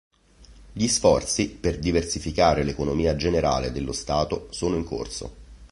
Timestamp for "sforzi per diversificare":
0.87-2.63